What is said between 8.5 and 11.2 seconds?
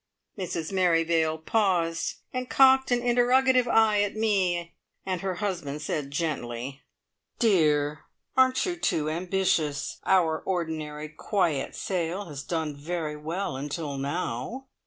you too ambitious? Our ordinary